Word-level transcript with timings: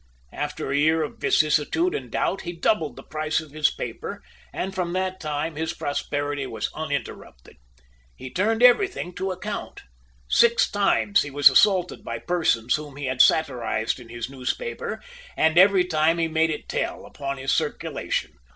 After 0.33 0.71
a 0.71 0.75
year 0.77 1.03
of 1.03 1.19
vicissitude 1.19 1.93
and 1.93 2.09
doubt, 2.09 2.41
he 2.41 2.53
doubled 2.53 2.95
the 2.95 3.03
price 3.03 3.39
of 3.39 3.51
his 3.51 3.69
paper, 3.69 4.23
and 4.51 4.73
from 4.73 4.93
that 4.93 5.19
time 5.19 5.55
his 5.57 5.73
prosperity 5.75 6.47
was 6.47 6.71
uninterrupted. 6.73 7.57
He 8.15 8.31
turned 8.31 8.63
everything 8.63 9.13
to 9.13 9.29
account. 9.31 9.83
Six 10.27 10.71
times 10.71 11.21
he 11.21 11.29
was 11.29 11.51
assaulted 11.51 12.03
by 12.03 12.17
persons 12.17 12.77
whom 12.77 12.95
he 12.95 13.05
had 13.05 13.21
satirized 13.21 13.99
in 13.99 14.09
his 14.09 14.27
newspaper, 14.27 15.03
and 15.37 15.55
every 15.59 15.83
time 15.85 16.17
he 16.17 16.27
made 16.27 16.49
it 16.49 16.67
tell 16.67 17.05
upon 17.05 17.37
his 17.37 17.51
circulation. 17.51 18.31